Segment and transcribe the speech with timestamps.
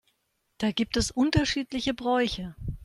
[0.57, 2.55] Da gibt es unterschiedliche Bräuche.